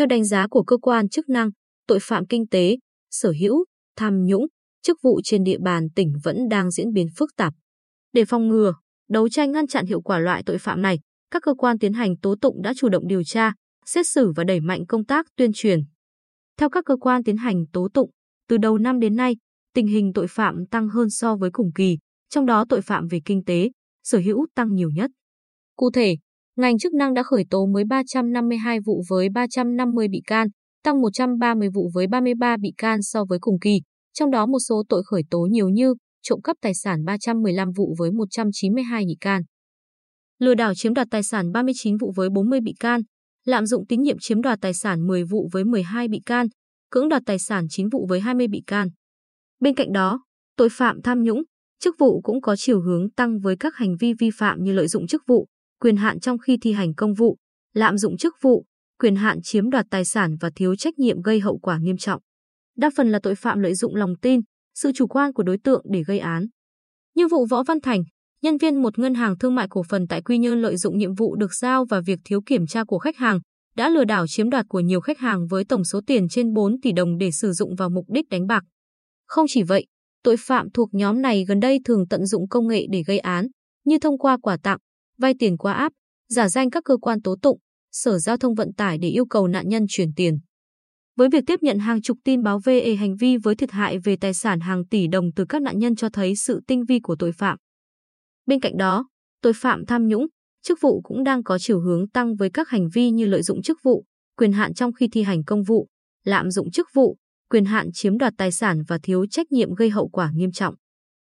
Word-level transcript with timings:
Theo 0.00 0.06
đánh 0.06 0.24
giá 0.24 0.46
của 0.46 0.62
cơ 0.62 0.76
quan 0.76 1.08
chức 1.08 1.28
năng, 1.28 1.50
tội 1.86 1.98
phạm 2.02 2.26
kinh 2.26 2.46
tế, 2.48 2.76
sở 3.10 3.32
hữu, 3.40 3.64
tham 3.96 4.24
nhũng, 4.24 4.46
chức 4.82 4.98
vụ 5.02 5.20
trên 5.24 5.44
địa 5.44 5.58
bàn 5.58 5.88
tỉnh 5.94 6.12
vẫn 6.24 6.36
đang 6.50 6.70
diễn 6.70 6.92
biến 6.92 7.06
phức 7.16 7.30
tạp. 7.36 7.54
Để 8.12 8.24
phòng 8.24 8.48
ngừa, 8.48 8.74
đấu 9.08 9.28
tranh 9.28 9.52
ngăn 9.52 9.66
chặn 9.66 9.86
hiệu 9.86 10.00
quả 10.00 10.18
loại 10.18 10.42
tội 10.46 10.58
phạm 10.58 10.82
này, 10.82 10.98
các 11.30 11.42
cơ 11.42 11.54
quan 11.54 11.78
tiến 11.78 11.92
hành 11.92 12.16
tố 12.16 12.34
tụng 12.40 12.62
đã 12.62 12.72
chủ 12.76 12.88
động 12.88 13.06
điều 13.06 13.24
tra, 13.24 13.52
xét 13.86 14.06
xử 14.08 14.32
và 14.36 14.44
đẩy 14.44 14.60
mạnh 14.60 14.86
công 14.86 15.04
tác 15.04 15.26
tuyên 15.36 15.50
truyền. 15.54 15.80
Theo 16.56 16.70
các 16.70 16.84
cơ 16.84 16.96
quan 16.96 17.24
tiến 17.24 17.36
hành 17.36 17.66
tố 17.72 17.88
tụng, 17.94 18.10
từ 18.48 18.56
đầu 18.56 18.78
năm 18.78 19.00
đến 19.00 19.16
nay, 19.16 19.36
tình 19.74 19.86
hình 19.86 20.12
tội 20.14 20.26
phạm 20.28 20.66
tăng 20.70 20.88
hơn 20.88 21.10
so 21.10 21.36
với 21.36 21.50
cùng 21.52 21.72
kỳ, 21.74 21.98
trong 22.28 22.46
đó 22.46 22.64
tội 22.68 22.82
phạm 22.82 23.08
về 23.08 23.20
kinh 23.24 23.44
tế, 23.44 23.70
sở 24.02 24.18
hữu 24.18 24.46
tăng 24.54 24.74
nhiều 24.74 24.90
nhất. 24.94 25.10
Cụ 25.76 25.90
thể, 25.90 26.16
ngành 26.60 26.78
chức 26.78 26.94
năng 26.94 27.14
đã 27.14 27.22
khởi 27.22 27.44
tố 27.50 27.66
mới 27.66 27.84
352 27.84 28.78
vụ 28.80 29.02
với 29.08 29.28
350 29.28 30.08
bị 30.08 30.22
can, 30.26 30.48
tăng 30.84 31.00
130 31.00 31.68
vụ 31.74 31.90
với 31.94 32.06
33 32.06 32.56
bị 32.60 32.72
can 32.76 33.02
so 33.02 33.24
với 33.24 33.38
cùng 33.40 33.58
kỳ, 33.58 33.80
trong 34.12 34.30
đó 34.30 34.46
một 34.46 34.58
số 34.68 34.82
tội 34.88 35.02
khởi 35.06 35.22
tố 35.30 35.38
nhiều 35.40 35.68
như 35.68 35.94
trộm 36.22 36.40
cắp 36.44 36.56
tài 36.60 36.74
sản 36.74 37.04
315 37.04 37.68
vụ 37.76 37.94
với 37.98 38.10
192 38.12 39.04
bị 39.06 39.16
can, 39.20 39.42
lừa 40.40 40.54
đảo 40.54 40.74
chiếm 40.74 40.94
đoạt 40.94 41.08
tài 41.10 41.22
sản 41.22 41.52
39 41.52 41.96
vụ 41.96 42.12
với 42.16 42.28
40 42.30 42.60
bị 42.60 42.74
can, 42.80 43.00
lạm 43.44 43.66
dụng 43.66 43.86
tín 43.86 44.02
nhiệm 44.02 44.16
chiếm 44.20 44.42
đoạt 44.42 44.58
tài 44.60 44.74
sản 44.74 45.06
10 45.06 45.24
vụ 45.24 45.48
với 45.52 45.64
12 45.64 46.08
bị 46.08 46.20
can, 46.26 46.46
cưỡng 46.90 47.08
đoạt 47.08 47.22
tài 47.26 47.38
sản 47.38 47.66
9 47.70 47.88
vụ 47.88 48.06
với 48.08 48.20
20 48.20 48.48
bị 48.48 48.62
can. 48.66 48.88
Bên 49.60 49.74
cạnh 49.74 49.92
đó, 49.92 50.24
tội 50.56 50.68
phạm 50.72 51.02
tham 51.02 51.22
nhũng, 51.22 51.42
chức 51.80 51.94
vụ 51.98 52.20
cũng 52.20 52.40
có 52.40 52.56
chiều 52.56 52.80
hướng 52.80 53.10
tăng 53.10 53.38
với 53.38 53.56
các 53.56 53.74
hành 53.76 53.96
vi 54.00 54.12
vi 54.18 54.30
phạm 54.38 54.62
như 54.62 54.72
lợi 54.72 54.88
dụng 54.88 55.06
chức 55.06 55.22
vụ, 55.26 55.46
quyền 55.80 55.96
hạn 55.96 56.20
trong 56.20 56.38
khi 56.38 56.58
thi 56.62 56.72
hành 56.72 56.94
công 56.94 57.14
vụ, 57.14 57.36
lạm 57.74 57.98
dụng 57.98 58.16
chức 58.16 58.34
vụ, 58.42 58.64
quyền 58.98 59.16
hạn 59.16 59.42
chiếm 59.42 59.70
đoạt 59.70 59.86
tài 59.90 60.04
sản 60.04 60.36
và 60.40 60.50
thiếu 60.56 60.76
trách 60.76 60.98
nhiệm 60.98 61.22
gây 61.22 61.40
hậu 61.40 61.58
quả 61.58 61.78
nghiêm 61.78 61.96
trọng. 61.96 62.22
Đa 62.76 62.90
phần 62.96 63.10
là 63.10 63.18
tội 63.22 63.34
phạm 63.34 63.60
lợi 63.60 63.74
dụng 63.74 63.94
lòng 63.94 64.14
tin, 64.22 64.40
sự 64.74 64.92
chủ 64.94 65.06
quan 65.06 65.32
của 65.32 65.42
đối 65.42 65.58
tượng 65.58 65.84
để 65.90 66.02
gây 66.02 66.18
án. 66.18 66.46
Như 67.14 67.28
vụ 67.28 67.46
Võ 67.46 67.62
Văn 67.62 67.80
Thành, 67.80 68.02
nhân 68.42 68.58
viên 68.58 68.82
một 68.82 68.98
ngân 68.98 69.14
hàng 69.14 69.38
thương 69.38 69.54
mại 69.54 69.66
cổ 69.70 69.82
phần 69.88 70.06
tại 70.08 70.22
Quy 70.22 70.38
Nhơn 70.38 70.62
lợi 70.62 70.76
dụng 70.76 70.98
nhiệm 70.98 71.14
vụ 71.14 71.36
được 71.36 71.54
giao 71.54 71.84
và 71.84 72.00
việc 72.00 72.18
thiếu 72.24 72.40
kiểm 72.46 72.66
tra 72.66 72.84
của 72.84 72.98
khách 72.98 73.16
hàng, 73.16 73.40
đã 73.76 73.88
lừa 73.88 74.04
đảo 74.04 74.26
chiếm 74.26 74.50
đoạt 74.50 74.66
của 74.68 74.80
nhiều 74.80 75.00
khách 75.00 75.18
hàng 75.18 75.46
với 75.46 75.64
tổng 75.64 75.84
số 75.84 76.00
tiền 76.06 76.28
trên 76.28 76.52
4 76.52 76.80
tỷ 76.80 76.92
đồng 76.92 77.18
để 77.18 77.30
sử 77.30 77.52
dụng 77.52 77.74
vào 77.74 77.90
mục 77.90 78.04
đích 78.08 78.28
đánh 78.28 78.46
bạc. 78.46 78.64
Không 79.26 79.46
chỉ 79.48 79.62
vậy, 79.62 79.86
tội 80.24 80.36
phạm 80.38 80.70
thuộc 80.70 80.94
nhóm 80.94 81.22
này 81.22 81.44
gần 81.48 81.60
đây 81.60 81.78
thường 81.84 82.08
tận 82.08 82.26
dụng 82.26 82.48
công 82.48 82.68
nghệ 82.68 82.86
để 82.90 83.02
gây 83.06 83.18
án, 83.18 83.46
như 83.84 83.98
thông 83.98 84.18
qua 84.18 84.38
quà 84.42 84.56
tặng, 84.62 84.78
vay 85.20 85.34
tiền 85.38 85.56
qua 85.56 85.72
app, 85.72 85.94
giả 86.28 86.48
danh 86.48 86.70
các 86.70 86.84
cơ 86.84 86.96
quan 86.96 87.22
tố 87.22 87.36
tụng, 87.42 87.58
sở 87.92 88.18
giao 88.18 88.36
thông 88.36 88.54
vận 88.54 88.72
tải 88.72 88.98
để 88.98 89.08
yêu 89.08 89.26
cầu 89.26 89.48
nạn 89.48 89.68
nhân 89.68 89.86
chuyển 89.88 90.14
tiền. 90.16 90.38
Với 91.16 91.28
việc 91.32 91.44
tiếp 91.46 91.62
nhận 91.62 91.78
hàng 91.78 92.02
chục 92.02 92.18
tin 92.24 92.42
báo 92.42 92.60
về 92.64 92.94
hành 92.94 93.16
vi 93.16 93.36
với 93.36 93.54
thiệt 93.54 93.70
hại 93.70 93.98
về 93.98 94.16
tài 94.20 94.34
sản 94.34 94.60
hàng 94.60 94.86
tỷ 94.86 95.08
đồng 95.08 95.32
từ 95.36 95.44
các 95.48 95.62
nạn 95.62 95.78
nhân 95.78 95.96
cho 95.96 96.08
thấy 96.08 96.36
sự 96.36 96.60
tinh 96.66 96.84
vi 96.84 97.00
của 97.00 97.16
tội 97.18 97.32
phạm. 97.32 97.58
Bên 98.46 98.60
cạnh 98.60 98.76
đó, 98.76 99.08
tội 99.42 99.52
phạm 99.52 99.86
tham 99.86 100.06
nhũng, 100.06 100.26
chức 100.62 100.78
vụ 100.80 101.00
cũng 101.04 101.24
đang 101.24 101.42
có 101.42 101.58
chiều 101.58 101.80
hướng 101.80 102.08
tăng 102.08 102.36
với 102.36 102.50
các 102.50 102.68
hành 102.68 102.88
vi 102.88 103.10
như 103.10 103.26
lợi 103.26 103.42
dụng 103.42 103.62
chức 103.62 103.78
vụ, 103.82 104.04
quyền 104.36 104.52
hạn 104.52 104.74
trong 104.74 104.92
khi 104.92 105.08
thi 105.08 105.22
hành 105.22 105.44
công 105.44 105.62
vụ, 105.62 105.88
lạm 106.24 106.50
dụng 106.50 106.70
chức 106.70 106.88
vụ, 106.94 107.16
quyền 107.50 107.64
hạn 107.64 107.92
chiếm 107.92 108.18
đoạt 108.18 108.32
tài 108.38 108.52
sản 108.52 108.82
và 108.88 108.98
thiếu 109.02 109.26
trách 109.30 109.52
nhiệm 109.52 109.74
gây 109.74 109.90
hậu 109.90 110.08
quả 110.08 110.30
nghiêm 110.34 110.52
trọng. 110.52 110.74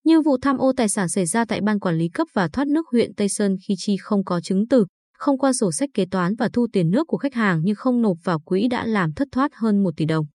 Như 0.03 0.21
vụ 0.21 0.37
tham 0.41 0.57
ô 0.57 0.73
tài 0.77 0.89
sản 0.89 1.09
xảy 1.09 1.25
ra 1.25 1.45
tại 1.45 1.61
Ban 1.61 1.79
Quản 1.79 1.97
lý 1.97 2.09
cấp 2.09 2.27
và 2.33 2.47
thoát 2.47 2.67
nước 2.67 2.87
huyện 2.91 3.15
Tây 3.15 3.29
Sơn 3.29 3.55
khi 3.67 3.73
chi 3.77 3.97
không 4.01 4.23
có 4.23 4.41
chứng 4.41 4.67
từ, 4.67 4.85
không 5.17 5.37
qua 5.37 5.53
sổ 5.53 5.71
sách 5.71 5.89
kế 5.93 6.05
toán 6.11 6.35
và 6.35 6.49
thu 6.53 6.67
tiền 6.73 6.89
nước 6.89 7.07
của 7.07 7.17
khách 7.17 7.33
hàng 7.33 7.61
nhưng 7.63 7.75
không 7.75 8.01
nộp 8.01 8.17
vào 8.23 8.39
quỹ 8.39 8.67
đã 8.67 8.85
làm 8.85 9.13
thất 9.13 9.27
thoát 9.31 9.51
hơn 9.55 9.83
1 9.83 9.91
tỷ 9.97 10.05
đồng. 10.05 10.25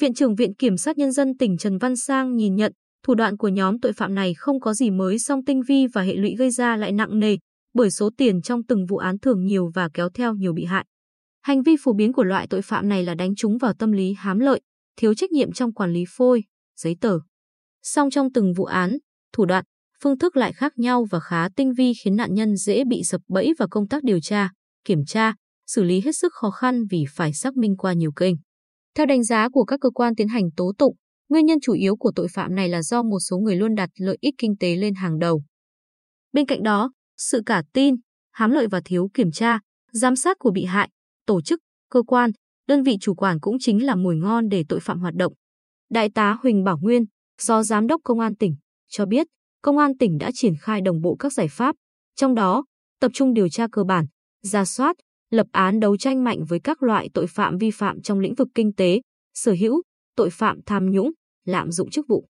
Viện 0.00 0.14
trưởng 0.14 0.34
Viện 0.34 0.54
Kiểm 0.54 0.76
sát 0.76 0.98
Nhân 0.98 1.12
dân 1.12 1.36
tỉnh 1.36 1.58
Trần 1.58 1.78
Văn 1.78 1.96
Sang 1.96 2.36
nhìn 2.36 2.54
nhận 2.54 2.72
thủ 3.06 3.14
đoạn 3.14 3.36
của 3.36 3.48
nhóm 3.48 3.80
tội 3.80 3.92
phạm 3.92 4.14
này 4.14 4.34
không 4.34 4.60
có 4.60 4.74
gì 4.74 4.90
mới 4.90 5.18
song 5.18 5.44
tinh 5.44 5.62
vi 5.68 5.86
và 5.86 6.02
hệ 6.02 6.14
lụy 6.14 6.34
gây 6.38 6.50
ra 6.50 6.76
lại 6.76 6.92
nặng 6.92 7.18
nề 7.18 7.36
bởi 7.74 7.90
số 7.90 8.10
tiền 8.16 8.42
trong 8.42 8.64
từng 8.64 8.86
vụ 8.86 8.96
án 8.96 9.18
thường 9.18 9.44
nhiều 9.44 9.70
và 9.74 9.88
kéo 9.94 10.08
theo 10.14 10.34
nhiều 10.34 10.52
bị 10.52 10.64
hại. 10.64 10.86
Hành 11.42 11.62
vi 11.62 11.76
phổ 11.80 11.92
biến 11.92 12.12
của 12.12 12.24
loại 12.24 12.46
tội 12.46 12.62
phạm 12.62 12.88
này 12.88 13.04
là 13.04 13.14
đánh 13.14 13.34
trúng 13.34 13.58
vào 13.58 13.72
tâm 13.72 13.92
lý 13.92 14.14
hám 14.18 14.38
lợi, 14.38 14.60
thiếu 14.96 15.14
trách 15.14 15.30
nhiệm 15.30 15.52
trong 15.52 15.72
quản 15.72 15.92
lý 15.92 16.04
phôi, 16.08 16.44
giấy 16.76 16.96
tờ. 17.00 17.18
Song 17.82 18.10
trong 18.10 18.32
từng 18.32 18.52
vụ 18.52 18.64
án, 18.64 18.98
thủ 19.32 19.44
đoạn, 19.44 19.64
phương 20.02 20.18
thức 20.18 20.36
lại 20.36 20.52
khác 20.52 20.72
nhau 20.78 21.06
và 21.10 21.20
khá 21.20 21.48
tinh 21.56 21.72
vi 21.72 21.92
khiến 22.04 22.16
nạn 22.16 22.34
nhân 22.34 22.56
dễ 22.56 22.84
bị 22.84 23.02
sập 23.04 23.20
bẫy 23.28 23.52
và 23.58 23.66
công 23.70 23.88
tác 23.88 24.02
điều 24.04 24.20
tra, 24.20 24.50
kiểm 24.84 25.04
tra, 25.04 25.34
xử 25.66 25.82
lý 25.82 26.00
hết 26.00 26.16
sức 26.16 26.32
khó 26.34 26.50
khăn 26.50 26.84
vì 26.90 27.04
phải 27.14 27.32
xác 27.32 27.56
minh 27.56 27.76
qua 27.76 27.92
nhiều 27.92 28.12
kênh. 28.12 28.34
Theo 28.94 29.06
đánh 29.06 29.24
giá 29.24 29.48
của 29.48 29.64
các 29.64 29.80
cơ 29.80 29.90
quan 29.90 30.14
tiến 30.14 30.28
hành 30.28 30.50
tố 30.56 30.72
tụng, 30.78 30.96
nguyên 31.28 31.46
nhân 31.46 31.58
chủ 31.62 31.72
yếu 31.72 31.96
của 31.96 32.12
tội 32.16 32.28
phạm 32.34 32.54
này 32.54 32.68
là 32.68 32.82
do 32.82 33.02
một 33.02 33.18
số 33.20 33.38
người 33.38 33.56
luôn 33.56 33.74
đặt 33.74 33.90
lợi 33.98 34.18
ích 34.20 34.34
kinh 34.38 34.56
tế 34.60 34.76
lên 34.76 34.94
hàng 34.94 35.18
đầu. 35.18 35.42
Bên 36.32 36.46
cạnh 36.46 36.62
đó, 36.62 36.92
sự 37.16 37.42
cả 37.46 37.62
tin, 37.72 37.94
hám 38.30 38.50
lợi 38.50 38.66
và 38.70 38.80
thiếu 38.84 39.10
kiểm 39.14 39.30
tra, 39.30 39.58
giám 39.92 40.16
sát 40.16 40.36
của 40.38 40.50
bị 40.50 40.64
hại, 40.64 40.88
tổ 41.26 41.42
chức, 41.42 41.60
cơ 41.90 42.02
quan, 42.02 42.30
đơn 42.68 42.82
vị 42.82 42.96
chủ 43.00 43.14
quản 43.14 43.40
cũng 43.40 43.56
chính 43.60 43.86
là 43.86 43.94
mùi 43.94 44.16
ngon 44.16 44.48
để 44.48 44.64
tội 44.68 44.80
phạm 44.80 45.00
hoạt 45.00 45.14
động. 45.14 45.32
Đại 45.90 46.10
tá 46.10 46.38
Huỳnh 46.42 46.64
Bảo 46.64 46.78
Nguyên, 46.78 47.04
do 47.42 47.62
Giám 47.62 47.86
đốc 47.86 48.00
Công 48.04 48.20
an 48.20 48.36
tỉnh, 48.36 48.56
cho 48.88 49.06
biết 49.06 49.26
Công 49.62 49.78
an 49.78 49.96
tỉnh 49.98 50.18
đã 50.18 50.30
triển 50.34 50.54
khai 50.60 50.80
đồng 50.80 51.00
bộ 51.00 51.16
các 51.18 51.32
giải 51.32 51.48
pháp, 51.50 51.76
trong 52.16 52.34
đó 52.34 52.64
tập 53.00 53.10
trung 53.14 53.34
điều 53.34 53.48
tra 53.48 53.66
cơ 53.72 53.84
bản, 53.84 54.06
ra 54.42 54.64
soát, 54.64 54.96
lập 55.30 55.46
án 55.52 55.80
đấu 55.80 55.96
tranh 55.96 56.24
mạnh 56.24 56.38
với 56.48 56.60
các 56.64 56.82
loại 56.82 57.08
tội 57.14 57.26
phạm 57.26 57.58
vi 57.58 57.70
phạm 57.70 58.02
trong 58.02 58.18
lĩnh 58.18 58.34
vực 58.34 58.48
kinh 58.54 58.72
tế, 58.74 59.00
sở 59.34 59.54
hữu, 59.60 59.82
tội 60.16 60.30
phạm 60.32 60.60
tham 60.66 60.90
nhũng, 60.90 61.10
lạm 61.44 61.70
dụng 61.70 61.90
chức 61.90 62.06
vụ. 62.08 62.26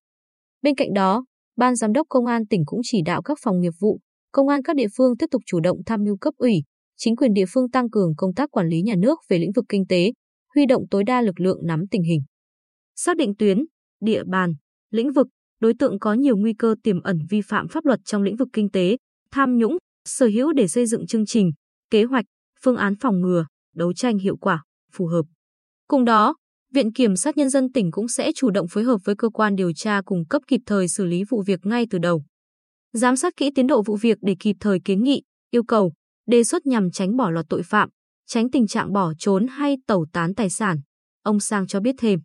Bên 0.62 0.74
cạnh 0.74 0.94
đó, 0.94 1.24
Ban 1.56 1.76
Giám 1.76 1.92
đốc 1.92 2.06
Công 2.08 2.26
an 2.26 2.46
tỉnh 2.46 2.62
cũng 2.66 2.80
chỉ 2.82 3.02
đạo 3.02 3.22
các 3.22 3.38
phòng 3.42 3.60
nghiệp 3.60 3.72
vụ, 3.80 3.98
công 4.32 4.48
an 4.48 4.62
các 4.62 4.76
địa 4.76 4.86
phương 4.96 5.16
tiếp 5.16 5.26
tục 5.30 5.42
chủ 5.46 5.60
động 5.60 5.78
tham 5.86 6.04
mưu 6.04 6.16
cấp 6.16 6.34
ủy, 6.36 6.62
chính 6.96 7.16
quyền 7.16 7.32
địa 7.32 7.46
phương 7.48 7.70
tăng 7.70 7.90
cường 7.90 8.12
công 8.16 8.34
tác 8.34 8.50
quản 8.50 8.68
lý 8.68 8.82
nhà 8.82 8.94
nước 8.98 9.18
về 9.28 9.38
lĩnh 9.38 9.52
vực 9.52 9.64
kinh 9.68 9.86
tế, 9.88 10.12
huy 10.54 10.66
động 10.66 10.82
tối 10.90 11.04
đa 11.04 11.20
lực 11.20 11.40
lượng 11.40 11.58
nắm 11.66 11.84
tình 11.90 12.02
hình. 12.02 12.20
Xác 12.96 13.16
định 13.16 13.34
tuyến, 13.38 13.58
địa 14.00 14.22
bàn, 14.26 14.54
lĩnh 14.92 15.12
vực, 15.12 15.26
đối 15.60 15.74
tượng 15.74 15.98
có 15.98 16.14
nhiều 16.14 16.36
nguy 16.36 16.54
cơ 16.54 16.74
tiềm 16.82 17.02
ẩn 17.02 17.18
vi 17.30 17.40
phạm 17.40 17.68
pháp 17.68 17.84
luật 17.84 18.00
trong 18.04 18.22
lĩnh 18.22 18.36
vực 18.36 18.48
kinh 18.52 18.70
tế, 18.70 18.96
tham 19.30 19.56
nhũng, 19.56 19.76
sở 20.08 20.26
hữu 20.26 20.52
để 20.52 20.68
xây 20.68 20.86
dựng 20.86 21.06
chương 21.06 21.26
trình, 21.26 21.52
kế 21.90 22.04
hoạch, 22.04 22.24
phương 22.62 22.76
án 22.76 22.94
phòng 23.00 23.20
ngừa, 23.20 23.46
đấu 23.74 23.92
tranh 23.92 24.18
hiệu 24.18 24.36
quả, 24.36 24.62
phù 24.92 25.06
hợp. 25.06 25.22
Cùng 25.88 26.04
đó, 26.04 26.34
Viện 26.72 26.92
Kiểm 26.92 27.16
sát 27.16 27.36
Nhân 27.36 27.50
dân 27.50 27.72
tỉnh 27.72 27.90
cũng 27.90 28.08
sẽ 28.08 28.32
chủ 28.34 28.50
động 28.50 28.66
phối 28.70 28.84
hợp 28.84 28.98
với 29.04 29.14
cơ 29.16 29.28
quan 29.28 29.56
điều 29.56 29.72
tra 29.72 30.00
cung 30.04 30.24
cấp 30.24 30.42
kịp 30.46 30.60
thời 30.66 30.88
xử 30.88 31.04
lý 31.04 31.24
vụ 31.28 31.42
việc 31.46 31.66
ngay 31.66 31.86
từ 31.90 31.98
đầu. 31.98 32.24
Giám 32.92 33.16
sát 33.16 33.36
kỹ 33.36 33.50
tiến 33.54 33.66
độ 33.66 33.82
vụ 33.82 33.96
việc 33.96 34.18
để 34.20 34.36
kịp 34.40 34.56
thời 34.60 34.80
kiến 34.84 35.02
nghị, 35.02 35.22
yêu 35.50 35.62
cầu, 35.62 35.92
đề 36.26 36.44
xuất 36.44 36.66
nhằm 36.66 36.90
tránh 36.90 37.16
bỏ 37.16 37.30
lọt 37.30 37.48
tội 37.48 37.62
phạm, 37.62 37.88
tránh 38.26 38.50
tình 38.50 38.66
trạng 38.66 38.92
bỏ 38.92 39.12
trốn 39.18 39.46
hay 39.46 39.76
tẩu 39.86 40.06
tán 40.12 40.34
tài 40.34 40.50
sản. 40.50 40.80
Ông 41.22 41.40
Sang 41.40 41.66
cho 41.66 41.80
biết 41.80 41.94
thêm. 41.98 42.20